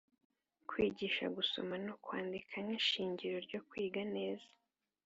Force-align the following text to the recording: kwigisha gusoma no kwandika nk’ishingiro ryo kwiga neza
kwigisha 0.69 1.25
gusoma 1.37 1.73
no 1.85 1.93
kwandika 2.03 2.55
nk’ishingiro 2.65 3.37
ryo 3.47 3.59
kwiga 3.67 4.01
neza 4.15 4.49